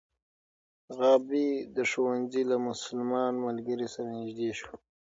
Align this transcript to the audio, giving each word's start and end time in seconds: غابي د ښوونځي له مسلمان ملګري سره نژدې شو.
غابي 0.97 1.49
د 1.75 1.77
ښوونځي 1.89 2.43
له 2.51 2.57
مسلمان 2.67 3.33
ملګري 3.45 3.87
سره 3.93 4.09
نژدې 4.21 4.51
شو. 4.59 4.71